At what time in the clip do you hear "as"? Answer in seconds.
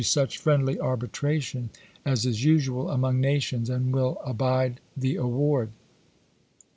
2.03-2.25